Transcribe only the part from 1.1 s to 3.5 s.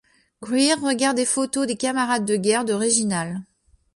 des photos des camarades de guerre de Reginald.